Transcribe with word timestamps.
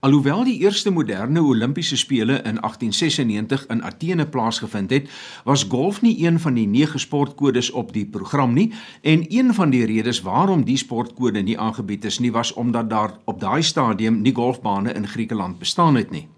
Alhoewel 0.00 0.46
die 0.48 0.62
eerste 0.64 0.88
moderne 0.90 1.42
Olimpiese 1.44 1.96
spele 2.00 2.38
in 2.48 2.56
1896 2.56 3.66
in 3.66 3.82
Athene 3.84 4.24
plaasgevind 4.26 4.90
het, 4.90 5.10
was 5.44 5.66
golf 5.68 6.00
nie 6.00 6.14
een 6.24 6.38
van 6.40 6.54
die 6.56 6.64
nege 6.66 6.98
sportkodes 6.98 7.68
op 7.70 7.92
die 7.92 8.06
program 8.06 8.54
nie 8.56 8.70
en 9.02 9.26
een 9.28 9.52
van 9.54 9.70
die 9.70 9.84
redes 9.84 10.22
waarom 10.24 10.64
die 10.64 10.78
sportkode 10.80 11.42
nie 11.44 11.58
aangebied 11.60 12.08
is 12.08 12.16
nie 12.18 12.32
was 12.32 12.52
omdat 12.52 12.88
daar 12.90 13.18
op 13.28 13.40
daai 13.40 13.60
stadium 13.62 14.22
nie 14.24 14.32
golfbane 14.32 14.94
in 14.96 15.04
Griekeland 15.06 15.58
bestaan 15.58 16.00
het 16.00 16.10
nie. 16.10 16.28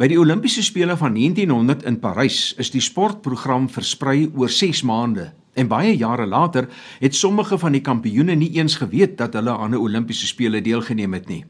By 0.00 0.08
die 0.08 0.18
Olimpiese 0.18 0.64
spele 0.64 0.96
van 0.96 1.12
1900 1.12 1.84
in 1.84 1.98
Parys 2.00 2.54
is 2.56 2.72
die 2.72 2.80
sportprogram 2.80 3.68
versprei 3.68 4.30
oor 4.32 4.48
6 4.48 4.80
maande 4.82 5.34
en 5.52 5.68
baie 5.68 5.92
jare 5.96 6.24
later 6.26 6.72
het 7.04 7.14
sommige 7.14 7.58
van 7.58 7.76
die 7.76 7.84
kampioene 7.84 8.32
nie 8.34 8.54
eens 8.56 8.80
geweet 8.80 9.18
dat 9.20 9.36
hulle 9.36 9.58
aan 9.58 9.76
'n 9.76 9.84
Olimpiese 9.84 10.26
spele 10.26 10.62
deelgeneem 10.62 11.12
het 11.12 11.28
nie. 11.28 11.44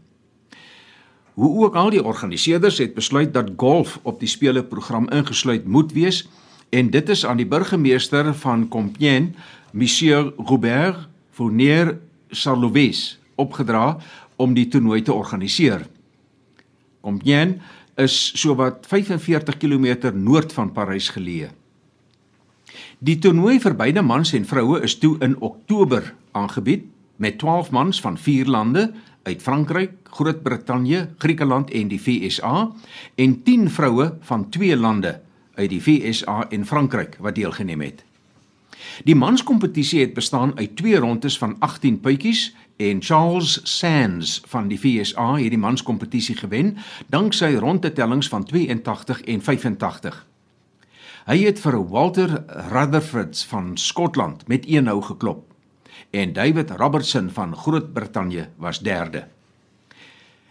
Hoe 1.34 1.64
ook 1.64 1.74
al 1.74 1.90
die 1.90 2.04
organiseerders 2.04 2.78
het 2.78 2.94
besluit 2.94 3.32
dat 3.34 3.50
golf 3.56 3.98
op 4.02 4.20
die 4.20 4.28
speleprogram 4.28 5.08
ingesluit 5.10 5.66
moet 5.66 5.92
wees 5.92 6.28
en 6.70 6.90
dit 6.90 7.08
is 7.08 7.26
aan 7.26 7.36
die 7.36 7.46
burgemeester 7.46 8.34
van 8.34 8.68
Compiègne, 8.68 9.34
Monsieur 9.72 10.32
Robert 10.36 11.08
Fournier 11.30 11.98
Sarloves, 12.30 13.18
opgedra 13.34 13.96
om 14.36 14.54
die 14.54 14.68
toernooi 14.68 15.02
te 15.02 15.12
organiseer. 15.12 15.86
Compiègne 17.02 17.58
is 17.98 18.14
sowat 18.38 18.86
45 18.86 19.58
km 19.58 20.14
noord 20.14 20.52
van 20.54 20.72
Parys 20.72 21.10
geleë. 21.14 21.50
Die 22.98 23.18
toernooi 23.18 23.58
vir 23.62 23.74
beide 23.74 24.02
mans 24.02 24.32
en 24.34 24.46
vroue 24.46 24.80
is 24.86 24.98
toe 24.98 25.16
in 25.22 25.34
Oktober 25.42 26.14
aangebied 26.32 26.86
met 27.16 27.38
12 27.38 27.70
mans 27.70 28.00
van 28.00 28.18
4 28.18 28.46
lande 28.46 28.92
uit 29.24 29.42
Frankryk, 29.42 29.92
Groot-Brittanje, 30.10 31.08
Griekeland 31.18 31.70
en 31.70 31.88
die 31.88 32.00
VSA 32.00 32.70
en 33.14 33.42
10 33.42 33.70
vroue 33.70 34.12
van 34.20 34.48
2 34.48 34.76
lande 34.76 35.20
uit 35.54 35.70
die 35.70 35.82
VSA 35.82 36.46
en 36.48 36.66
Frankryk 36.66 37.16
wat 37.20 37.34
deelgeneem 37.34 37.80
het. 37.80 38.04
Die 39.04 39.16
manskompetisie 39.16 40.00
het 40.00 40.14
bestaan 40.14 40.52
uit 40.58 40.76
twee 40.76 40.96
rondes 40.96 41.38
van 41.38 41.56
18 41.58 42.00
puitjies 42.00 42.54
en 42.76 43.02
Charles 43.02 43.60
Sands 43.62 44.40
van 44.46 44.68
die 44.68 44.80
VSA 44.80 45.34
het 45.38 45.50
die 45.54 45.58
manskompetisie 45.58 46.36
gewen 46.36 46.76
danksy 47.06 47.54
rondetellings 47.58 48.28
van 48.28 48.44
82 48.44 49.22
en 49.22 49.42
85. 49.42 50.26
Hy 51.24 51.38
het 51.40 51.60
vir 51.60 51.80
Walter 51.88 52.44
Rutherford 52.70 53.44
van 53.48 53.76
Skotland 53.78 54.46
met 54.48 54.66
1 54.66 54.86
hou 54.86 55.00
geklop 55.02 55.53
en 56.14 56.32
David 56.32 56.70
Robertson 56.70 57.30
van 57.30 57.56
Groot-Brittanje 57.56 58.48
was 58.56 58.78
derde. 58.78 59.26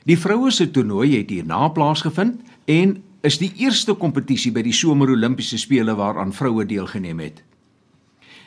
Die 0.03 0.19
vroue 0.19 0.51
se 0.51 0.67
toernooi 0.71 1.15
het 1.15 1.29
hierna 1.31 1.69
plaasgevind 1.71 2.41
en 2.67 2.97
is 3.23 3.39
die 3.39 3.53
eerste 3.63 3.95
kompetisie 3.95 4.51
by 4.51 4.65
die 4.65 4.75
Somer 4.75 5.13
Olimpiese 5.13 5.57
spele 5.61 5.95
waaraan 5.95 6.35
vroue 6.35 6.65
deelgeneem 6.67 7.23
het. 7.23 7.39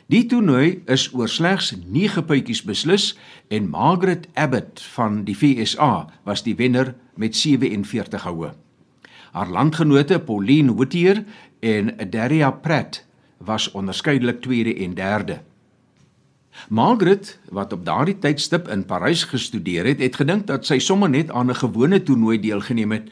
Die 0.07 0.21
toernooi 0.29 0.83
is 0.85 1.07
oor 1.17 1.27
slegs 1.27 1.73
9 1.81 2.23
puitjies 2.29 2.61
beslis 2.63 3.09
en 3.49 3.65
Margaret 3.73 4.29
Abbott 4.37 4.85
van 4.93 5.23
die 5.25 5.35
VSA 5.35 6.05
was 6.23 6.45
die 6.45 6.55
wenner 6.55 6.93
met 7.17 7.35
47 7.35 8.29
houe. 8.29 8.53
Haar 9.33 9.49
landgenote 9.49 10.21
Pauline 10.21 10.77
Whittier 10.77 11.25
en 11.59 11.91
Daria 12.13 12.51
Pratt 12.51 13.01
was 13.37 13.71
onderskeidelik 13.71 14.41
tweede 14.45 14.77
en 14.85 14.93
derde. 14.93 15.41
Margaret, 16.69 17.39
wat 17.49 17.73
op 17.73 17.85
daardie 17.85 18.19
tydstip 18.19 18.67
in 18.67 18.85
Parys 18.85 19.23
gestudeer 19.23 19.85
het, 19.85 19.99
het 19.99 20.15
gedink 20.15 20.47
dat 20.47 20.65
sy 20.65 20.79
sommer 20.79 21.09
net 21.09 21.31
aan 21.31 21.49
'n 21.49 21.55
gewone 21.55 22.03
toernooi 22.03 22.39
deelgeneem 22.39 22.91
het 22.91 23.09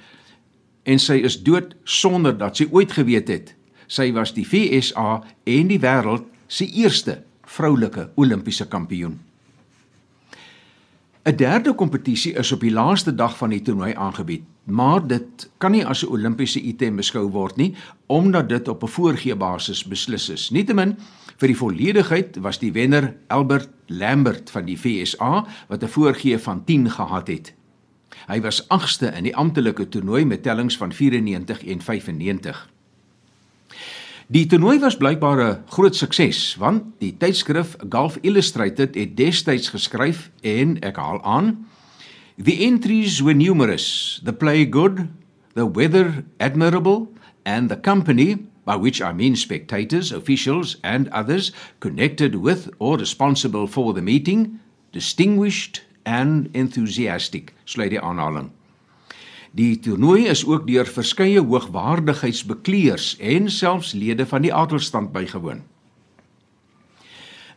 en 0.84 1.00
sy 1.00 1.14
is 1.14 1.44
dood 1.44 1.76
sonder 1.84 2.38
dat 2.38 2.58
sy 2.58 2.68
ooit 2.72 2.92
geweet 2.92 3.28
het 3.28 3.56
sy 3.88 4.12
was 4.16 4.34
die 4.36 4.46
FSA 4.46 5.22
en 5.46 5.70
die 5.70 5.80
wêreld 5.82 6.26
se 6.48 6.66
eerste 6.66 7.22
vroulike 7.46 8.10
Olimpiese 8.16 8.68
kampioen. 8.68 9.20
'n 11.26 11.36
Derde 11.36 11.74
kompetisie 11.74 12.34
is 12.34 12.52
op 12.52 12.60
die 12.62 12.72
laaste 12.72 13.16
dag 13.16 13.38
van 13.38 13.50
die 13.50 13.62
toernooi 13.62 13.94
aangebied, 13.94 14.44
maar 14.66 15.08
dit 15.08 15.50
kan 15.58 15.72
nie 15.72 15.86
as 15.86 16.04
'n 16.04 16.12
Olimpiese 16.12 16.62
item 16.62 16.96
beskou 16.96 17.30
word 17.32 17.58
nie 17.58 17.76
omdat 18.08 18.50
dit 18.50 18.68
op 18.68 18.84
'n 18.84 18.88
voorgee 18.88 19.36
basis 19.36 19.84
beslis 19.84 20.30
is. 20.30 20.50
Nietemin 20.50 20.98
Vir 21.36 21.52
die 21.52 21.60
volledigheid 21.60 22.38
was 22.44 22.62
die 22.62 22.72
wenner 22.72 23.10
Albert 23.28 23.68
Lambert 23.92 24.52
van 24.54 24.68
die 24.70 24.78
FSA 24.80 25.46
wat 25.68 25.84
'n 25.84 25.92
voorgee 25.92 26.40
van 26.40 26.64
10 26.64 26.90
gehad 26.92 27.28
het. 27.28 27.54
Hy 28.28 28.42
was 28.42 28.66
8ste 28.70 29.12
in 29.12 29.24
die 29.24 29.36
amptelike 29.36 29.90
toernooi 29.90 30.26
met 30.26 30.44
tellings 30.44 30.78
van 30.78 30.94
94 30.94 31.66
en 31.66 31.82
95. 31.82 32.70
Die 34.28 34.46
toernooi 34.46 34.80
was 34.80 34.98
blykbaar 34.98 35.44
'n 35.44 35.64
groot 35.68 35.96
sukses 35.96 36.56
want 36.56 36.84
die 37.00 37.18
tydskrif 37.18 37.76
Golf 37.90 38.18
Illustrated 38.22 38.96
het 38.96 39.18
destyds 39.18 39.70
geskryf 39.70 40.32
en 40.42 40.80
ek 40.80 40.96
haal 40.96 41.24
aan 41.24 41.68
The 42.38 42.66
entries 42.66 43.24
were 43.24 43.34
numerous, 43.34 44.20
the 44.22 44.34
play 44.34 44.66
good, 44.66 45.08
the 45.54 45.66
weather 45.66 46.26
admirable 46.38 47.08
and 47.46 47.70
the 47.70 47.78
company 47.78 48.36
by 48.66 48.76
which 48.76 49.02
I 49.02 49.14
mean 49.14 49.38
spectators, 49.38 50.12
officials, 50.12 50.76
and 50.84 51.08
others 51.10 51.54
connected 51.80 52.36
with 52.36 52.70
or 52.78 52.98
responsible 52.98 53.68
for 53.68 53.94
the 53.94 54.02
meeting, 54.02 54.60
distinguished 54.92 55.84
and 56.06 56.50
enthusiastic. 56.54 57.54
Sluit 57.66 57.92
die 57.92 58.02
aanhaling. 58.02 58.52
Die 59.56 59.80
toernooi 59.80 60.26
is 60.28 60.44
ook 60.44 60.66
deur 60.68 60.90
verskeie 60.92 61.40
hoogwaardigheidsbekleers 61.40 63.14
en 63.24 63.48
selfs 63.50 63.94
lede 63.96 64.26
van 64.28 64.44
die 64.44 64.52
adelstand 64.54 65.14
bygewoon. 65.16 65.64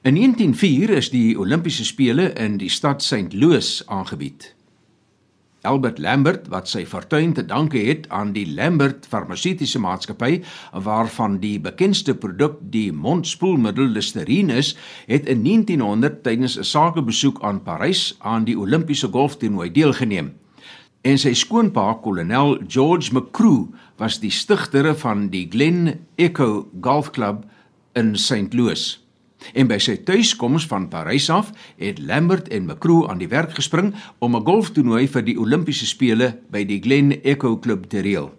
In 0.06 0.14
1904 0.14 0.94
is 1.00 1.10
die 1.10 1.34
Olimpiese 1.34 1.84
spele 1.84 2.30
in 2.38 2.60
die 2.62 2.70
stad 2.70 3.02
St. 3.02 3.34
Louis 3.34 3.82
aangebied. 3.90 4.52
Albert 5.68 5.98
Lambert 6.00 6.46
wat 6.48 6.68
sy 6.70 6.86
fortuin 6.88 7.34
te 7.36 7.44
danke 7.44 7.80
het 7.84 8.06
aan 8.14 8.32
die 8.32 8.46
Lambert 8.56 9.06
Farmaseutiese 9.10 9.80
Maatskappy 9.84 10.40
waarvan 10.72 11.38
die 11.42 11.58
bekendste 11.60 12.14
produk 12.16 12.56
die 12.72 12.88
mondspoelmiddel 12.92 13.92
Listerine 13.92 14.56
is, 14.62 14.74
het 15.06 15.28
in 15.28 15.44
1900 15.44 16.22
tydens 16.24 16.56
'n 16.58 16.64
sakebesoek 16.64 17.42
aan 17.42 17.62
Parys 17.62 18.16
aan 18.20 18.44
die 18.44 18.56
Olimpiese 18.56 19.08
golftoernooi 19.12 19.70
deelgeneem. 19.72 20.32
En 21.02 21.18
sy 21.18 21.34
skoonpa, 21.34 21.94
kolonel 22.02 22.58
George 22.66 23.12
McCrew, 23.12 23.68
was 23.98 24.18
die 24.20 24.30
stigter 24.30 24.94
van 24.96 25.28
die 25.28 25.46
Glen 25.50 26.06
Echo 26.16 26.68
Golf 26.80 27.10
Club 27.10 27.44
in 27.94 28.16
St. 28.16 28.54
Louis. 28.54 29.07
En 29.54 29.68
by 29.70 29.78
sy 29.78 29.96
tuiskoms 29.96 30.66
van 30.66 30.88
Parys 30.88 31.30
af 31.30 31.52
het 31.76 31.98
Lambert 31.98 32.48
en 32.48 32.66
McCrew 32.66 33.06
aan 33.10 33.18
die 33.18 33.28
werk 33.28 33.54
gespring 33.54 33.94
om 34.18 34.36
'n 34.36 34.44
golftoernooi 34.44 35.08
vir 35.08 35.22
die 35.22 35.38
Olimpiese 35.38 35.86
spele 35.86 36.38
by 36.50 36.64
die 36.64 36.80
Glen 36.80 37.22
Echo 37.22 37.58
Club 37.58 37.88
te 37.88 38.00
reël. 38.00 38.32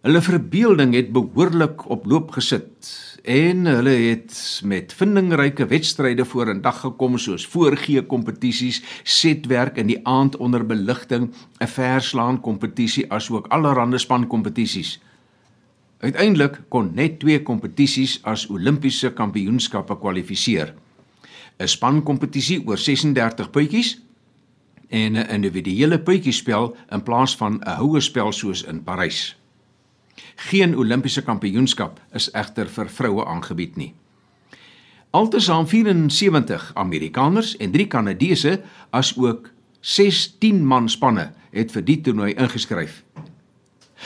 Hulle 0.00 0.20
verbeelding 0.24 0.94
het 0.96 1.10
behoorlik 1.12 1.82
op 1.92 2.06
loop 2.08 2.30
gesit 2.32 2.88
en 3.28 3.66
hulle 3.68 3.92
het 3.92 4.60
met 4.64 4.94
vindingryke 4.96 5.66
wedstryde 5.68 6.24
vorendag 6.24 6.78
gekom 6.80 7.18
soos 7.18 7.44
voorgee 7.46 8.06
kompetisies, 8.08 8.80
setwerk 9.04 9.76
in 9.76 9.90
die 9.92 10.00
aand 10.08 10.36
onder 10.40 10.64
beligting, 10.66 11.28
'n 11.60 11.66
verslaan 11.66 12.40
kompetisie 12.40 13.12
asook 13.12 13.46
allerlei 13.48 13.98
span 13.98 14.26
kompetisies. 14.26 15.00
Uiteindelik 16.00 16.54
kon 16.72 16.94
net 16.96 17.18
twee 17.20 17.42
kompetisies 17.44 18.20
as 18.24 18.46
Olimpiese 18.48 19.10
kampioenskappe 19.12 19.98
kwalifiseer. 20.00 20.72
'n 21.60 21.68
Spankompetisie 21.68 22.62
oor 22.66 22.78
36 22.78 23.50
puitjies 23.50 24.00
en 24.88 25.12
'n 25.12 25.28
individuele 25.28 25.98
puitjiespel 25.98 26.76
in 26.92 27.02
plaas 27.02 27.36
van 27.36 27.60
'n 27.60 27.76
houerspel 27.76 28.32
soos 28.32 28.62
in 28.62 28.82
Parys. 28.82 29.36
Geen 30.36 30.76
Olimpiese 30.76 31.22
kampioenskap 31.22 32.00
is 32.14 32.30
egter 32.32 32.68
vir 32.68 32.88
vroue 32.88 33.26
aangebied 33.26 33.76
nie. 33.76 33.94
Altesaam 35.10 35.66
74 35.66 36.70
Amerikaners 36.74 37.56
en 37.56 37.70
3 37.70 37.86
Kanadese 37.86 38.62
asook 38.90 39.50
16 39.80 40.66
man 40.66 40.88
spanne 40.88 41.32
het 41.50 41.72
vir 41.72 41.84
die 41.84 42.00
toernooi 42.00 42.32
ingeskryf 42.34 43.04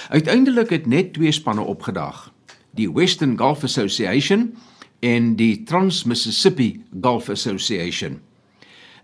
Uiteindelik 0.08 0.70
het 0.70 0.87
net 0.87 1.12
twee 1.12 1.32
spanne 1.32 1.61
opgedaag: 1.61 2.32
die 2.70 2.93
Western 2.93 3.38
Golf 3.38 3.64
Association 3.64 4.56
en 5.00 5.35
die 5.37 5.62
Trans-Mississippi 5.62 6.82
Golf 7.00 7.29
Association. 7.29 8.20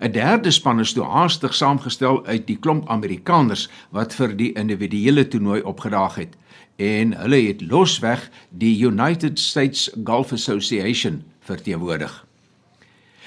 'n 0.00 0.12
Derde 0.12 0.50
span 0.50 0.80
is 0.80 0.92
toe 0.92 1.04
haastig 1.04 1.54
saamgestel 1.54 2.26
uit 2.26 2.46
die 2.46 2.56
klomp 2.56 2.88
Amerikaners 2.88 3.68
wat 3.90 4.14
vir 4.16 4.32
die 4.36 4.52
individuele 4.56 5.26
toernooi 5.28 5.60
opgedaag 5.62 6.14
het 6.14 6.38
en 6.80 7.12
hulle 7.20 7.42
het 7.44 7.60
losweg 7.60 8.30
die 8.48 8.72
United 8.86 9.38
States 9.38 9.90
Golf 10.04 10.32
Association 10.32 11.22
verteenwoordig. 11.44 12.14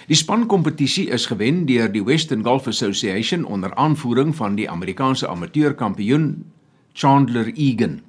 Die 0.08 0.18
spankompetisie 0.18 1.06
is 1.14 1.26
gewen 1.30 1.66
deur 1.66 1.92
die 1.92 2.04
Western 2.04 2.44
Golf 2.44 2.68
Association 2.68 3.46
onder 3.46 3.76
aanvoering 3.76 4.36
van 4.36 4.56
die 4.56 4.70
Amerikaanse 4.70 5.28
amateurkampioen 5.28 6.44
Chandler 6.94 7.54
Egan. 7.54 8.02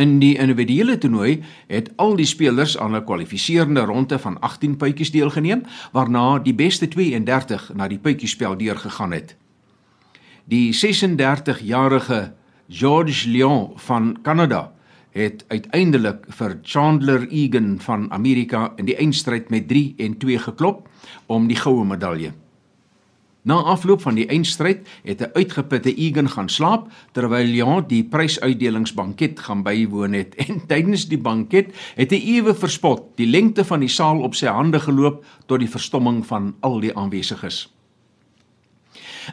In 0.00 0.18
die 0.18 0.36
individuele 0.38 0.96
toernooi 0.98 1.42
het 1.68 1.90
al 2.00 2.16
die 2.16 2.26
spelers 2.26 2.78
aan 2.78 2.96
'n 2.96 3.04
kwalifiserende 3.04 3.80
ronde 3.80 4.18
van 4.18 4.40
18 4.40 4.76
puitjies 4.76 5.10
deelgeneem, 5.10 5.62
waarna 5.92 6.38
die 6.38 6.54
beste 6.54 6.88
32 6.88 7.70
na 7.74 7.88
die 7.88 7.98
puitjiespel 7.98 8.56
deurgegaan 8.56 9.12
het. 9.12 9.36
Die 10.44 10.72
36-jarige 10.72 12.32
George 12.68 13.28
Lyon 13.28 13.72
van 13.76 14.18
Kanada 14.22 14.72
het 15.10 15.44
uiteindelik 15.48 16.24
vir 16.28 16.58
Chandler 16.62 17.28
Egan 17.28 17.80
van 17.80 18.10
Amerika 18.12 18.72
in 18.76 18.84
die 18.84 18.96
eindstryd 18.96 19.50
met 19.50 19.68
3 19.68 19.94
en 19.96 20.16
2 20.18 20.38
geklop 20.38 20.88
om 21.26 21.46
die 21.46 21.56
goue 21.56 21.84
medalje. 21.84 22.32
Na 23.42 23.54
afloop 23.54 24.02
van 24.04 24.18
die 24.18 24.26
eindstryd 24.28 24.88
het 25.02 25.20
'n 25.20 25.32
uitgeputte 25.32 25.94
Egan 25.94 26.28
gaan 26.28 26.48
slaap 26.48 26.92
terwyl 27.12 27.48
Jan 27.48 27.84
die 27.88 28.04
prysuitdelingsbanket 28.04 29.40
gaan 29.40 29.62
bywoon 29.62 30.12
het 30.12 30.34
en 30.44 30.66
tydens 30.66 31.08
die 31.08 31.18
banket 31.18 31.72
het 31.96 32.10
hy 32.10 32.20
ewe 32.36 32.54
verspot 32.54 33.16
die 33.16 33.26
lengte 33.26 33.64
van 33.64 33.80
die 33.80 33.88
saal 33.88 34.20
op 34.20 34.34
sy 34.34 34.46
hande 34.46 34.80
geloop 34.80 35.24
tot 35.46 35.58
die 35.58 35.70
verstomming 35.70 36.26
van 36.26 36.54
al 36.60 36.80
die 36.80 36.96
aanwesiges. 36.96 37.72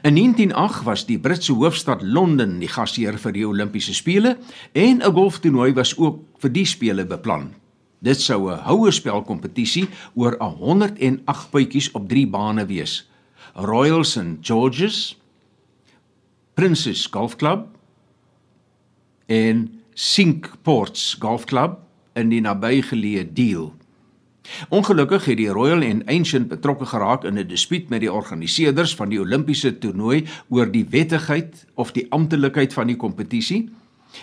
In 0.04 0.16
1908 0.16 0.84
was 0.84 1.06
die 1.06 1.20
Britse 1.20 1.54
hoofstad 1.54 2.02
Londen 2.02 2.60
die 2.60 2.68
gasheer 2.68 3.18
vir 3.18 3.32
die 3.32 3.48
Olimpiese 3.48 3.94
spele 3.94 4.38
en 4.72 5.02
'n 5.04 5.14
golftoernooi 5.14 5.74
was 5.74 5.98
ook 5.98 6.20
vir 6.40 6.52
die 6.52 6.66
spele 6.66 7.06
beplan. 7.06 7.54
Dit 8.00 8.22
sou 8.22 8.52
'n 8.52 8.60
houe 8.64 8.92
spel 8.92 9.22
kompetisie 9.22 9.88
oor 10.16 10.38
108 10.40 11.52
puitjies 11.52 11.92
op 11.92 12.08
3 12.10 12.28
bane 12.28 12.66
wees. 12.66 13.07
Royal 13.58 14.04
St 14.04 14.38
George's, 14.42 15.18
Princess 16.54 17.08
Golf 17.08 17.36
Club 17.36 17.66
en 19.26 19.82
Sink 19.94 20.52
Ports 20.62 21.16
Golf 21.20 21.48
Club 21.50 21.80
in 22.14 22.30
die 22.30 22.42
nabygeleë 22.46 23.24
Deal. 23.34 23.72
Ongelukkig 24.70 25.26
het 25.32 25.40
die 25.42 25.50
Royal 25.50 25.82
en 25.82 26.04
Ancient 26.06 26.52
betrokke 26.54 26.86
geraak 26.86 27.26
in 27.26 27.40
'n 27.40 27.48
dispuut 27.48 27.90
met 27.90 28.06
die 28.06 28.14
organiseerders 28.14 28.96
van 28.96 29.10
die 29.10 29.20
Olimpiese 29.20 29.78
toernooi 29.78 30.28
oor 30.50 30.72
die 30.72 30.86
wettigheid 30.90 31.66
of 31.74 31.92
die 31.92 32.06
amptelikheid 32.12 32.74
van 32.74 32.88
die 32.88 32.96
kompetisie. 32.96 33.70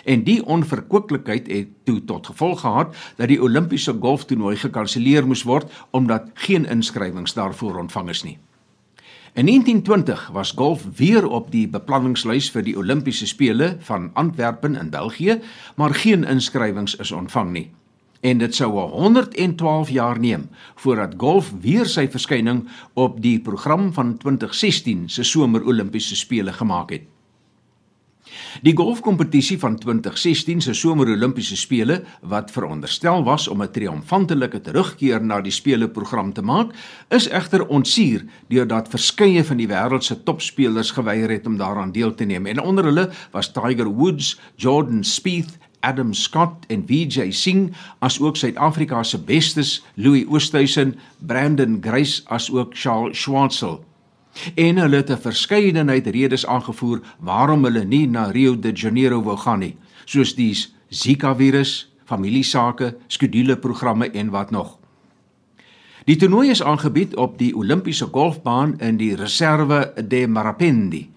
En 0.05 0.23
die 0.23 0.45
onverkooklikheid 0.45 1.47
het 1.47 1.67
toe 1.83 2.03
tot 2.05 2.27
gevolg 2.27 2.59
gehad 2.59 2.95
dat 3.15 3.27
die 3.27 3.41
Olimpiese 3.41 3.97
golftoernooi 3.99 4.55
gekanselleer 4.55 5.27
moes 5.27 5.43
word 5.43 5.71
omdat 5.91 6.31
geen 6.33 6.65
inskrywings 6.65 7.33
daarvoor 7.33 7.77
ontvang 7.77 8.09
is 8.09 8.23
nie. 8.23 8.39
In 9.35 9.45
1920 9.45 10.29
was 10.31 10.51
golf 10.51 10.83
weer 10.95 11.27
op 11.27 11.49
die 11.51 11.65
beplanningslys 11.67 12.45
vir 12.53 12.63
die 12.63 12.75
Olimpiese 12.79 13.25
spele 13.27 13.73
van 13.83 14.05
Antwerpen 14.15 14.77
in 14.79 14.89
België, 14.93 15.41
maar 15.75 15.91
geen 15.93 16.23
inskrywings 16.23 16.95
is 17.03 17.11
ontvang 17.11 17.51
nie. 17.51 17.65
En 18.23 18.39
dit 18.39 18.55
sou 18.55 18.69
112 18.79 19.91
jaar 19.91 20.19
neem 20.19 20.47
voordat 20.75 21.17
golf 21.17 21.51
weer 21.61 21.83
sy 21.85 22.07
verskyning 22.07 22.63
op 22.93 23.19
die 23.21 23.41
program 23.43 23.91
van 23.93 24.15
2016 24.23 25.09
se 25.09 25.27
somer 25.27 25.67
Olimpiese 25.67 26.15
spele 26.15 26.55
gemaak 26.55 26.95
het. 26.95 27.03
Die 28.61 28.73
golfkompetisie 28.75 29.57
van 29.59 29.75
2016 29.77 30.61
se 30.61 30.73
somer 30.73 31.09
Olimpiese 31.13 31.57
spele 31.57 32.01
wat 32.21 32.51
veronderstel 32.51 33.23
was 33.23 33.47
om 33.47 33.61
'n 33.61 33.71
triomfantelike 33.71 34.61
terugkeer 34.61 35.23
na 35.23 35.41
die 35.41 35.51
spele 35.51 35.87
program 35.89 36.33
te 36.33 36.41
maak, 36.41 36.73
is 37.09 37.27
egter 37.29 37.67
ontsuur 37.67 38.25
deurdat 38.47 38.89
verskeie 38.89 39.43
van 39.43 39.57
die 39.57 39.67
wêreld 39.67 40.03
se 40.03 40.23
topspelers 40.23 40.91
geweier 40.91 41.29
het 41.29 41.45
om 41.45 41.57
daaraan 41.57 41.91
deel 41.91 42.15
te 42.15 42.25
neem. 42.25 42.45
En 42.45 42.61
onder 42.61 42.83
hulle 42.83 43.09
was 43.31 43.51
Tiger 43.51 43.87
Woods, 43.87 44.39
Jordan 44.55 45.03
Spieth, 45.03 45.57
Adam 45.79 46.13
Scott 46.13 46.65
en 46.67 46.83
Vijay 46.87 47.31
Singh 47.31 47.73
as 47.99 48.19
ook 48.19 48.37
Suid-Afrika 48.37 49.03
se 49.03 49.19
bestes 49.19 49.83
Louis 49.93 50.25
Oosthuizen, 50.25 50.95
Brandon 51.19 51.77
Grace 51.81 52.21
as 52.25 52.51
ook 52.51 52.73
Charles 52.73 53.21
Schwartzel. 53.21 53.83
En 54.55 54.77
hulle 54.77 54.95
het 54.95 55.09
'n 55.09 55.21
verskeidenheid 55.21 56.07
redes 56.07 56.45
aangevoer 56.45 57.01
waarom 57.19 57.63
hulle 57.63 57.83
nie 57.83 58.07
na 58.07 58.31
Rio 58.31 58.59
de 58.59 58.71
Janeiro 58.71 59.23
wou 59.23 59.37
gaan 59.37 59.59
nie, 59.59 59.77
soos 60.05 60.35
die 60.35 60.55
Zika 60.89 61.35
virus, 61.35 61.91
familiesake, 62.05 62.95
skeduleprogramme 63.07 64.11
en 64.11 64.29
wat 64.29 64.51
nog. 64.51 64.77
Die 66.05 66.15
toernooi 66.15 66.49
is 66.49 66.63
aangebied 66.63 67.15
op 67.15 67.37
die 67.37 67.55
Olimpiese 67.55 68.05
golfbaan 68.13 68.75
in 68.79 68.97
die 68.97 69.15
Reserve 69.15 69.93
de 70.07 70.27
Marapendi. 70.27 71.09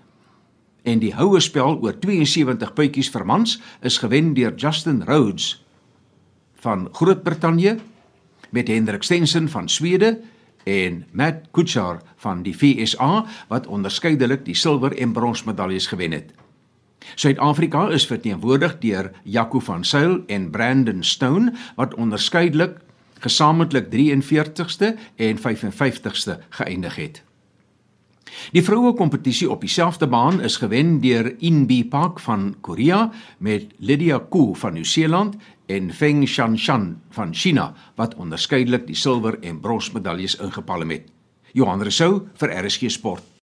En 0.82 0.98
die 0.98 1.12
houe 1.14 1.40
spel 1.40 1.76
oor 1.82 1.98
72 2.00 2.72
puitjies 2.72 3.10
vir 3.12 3.26
mans 3.26 3.58
is 3.84 3.98
gewen 3.98 4.32
deur 4.34 4.54
Justin 4.56 5.02
Rhodes 5.04 5.64
van 6.64 6.88
Groot-Brittanje 6.92 7.76
met 8.50 8.68
Hendrik 8.68 9.02
Stenson 9.02 9.48
van 9.48 9.68
Swede 9.68 10.14
en 10.68 11.04
Matt 11.12 11.48
Kuchar 11.50 12.02
van 12.16 12.42
die 12.44 12.54
FSA 12.54 13.24
wat 13.48 13.66
onderskeidelik 13.66 14.44
die 14.44 14.56
silwer 14.56 14.96
en 14.96 15.14
brons 15.16 15.44
medaljes 15.48 15.88
gewen 15.88 16.12
het. 16.12 16.34
Suid-Afrika 17.14 17.86
is 17.94 18.06
verteenwoordig 18.06 18.76
deur 18.82 19.10
Jaco 19.22 19.60
van 19.64 19.84
Sail 19.84 20.20
en 20.26 20.50
Brandon 20.50 21.02
Stone 21.02 21.54
wat 21.76 21.94
onderskeidelik 21.94 22.76
gesamentlik 23.18 23.88
43ste 23.94 24.92
en 25.16 25.40
55ste 25.46 26.38
geëindig 26.48 26.96
het. 26.96 27.22
Die 28.52 28.62
vroue 28.62 28.92
kompetisie 28.94 29.50
op 29.50 29.60
dieselfde 29.60 30.06
baan 30.06 30.40
is 30.40 30.56
gewen 30.56 31.00
deur 31.00 31.34
Inbi 31.38 31.84
Park 31.84 32.20
van 32.20 32.54
Korea 32.60 33.10
met 33.38 33.66
Lydia 33.78 34.18
Koo 34.18 34.54
van 34.54 34.72
Nieu-Seeland 34.72 35.36
en 35.66 35.92
Feng 35.92 36.26
Shanshan 36.28 37.00
van 37.10 37.34
China 37.34 37.74
wat 37.94 38.14
onderskeidelik 38.14 38.86
die 38.86 38.96
silwer 38.96 39.38
en 39.40 39.60
brons 39.60 39.92
medaljes 39.92 40.36
ingepalem 40.36 40.90
het. 40.90 41.10
Johan 41.52 41.82
Rousseau 41.82 42.28
vir 42.34 42.54
RSG 42.64 42.90
Sport. 42.90 43.37